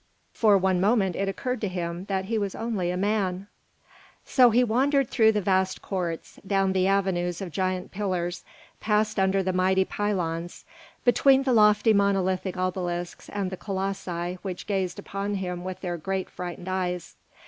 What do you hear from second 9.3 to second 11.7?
the mighty pylons, between the